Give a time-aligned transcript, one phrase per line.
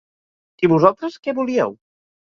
[0.67, 1.77] I vosaltres, què volíeu?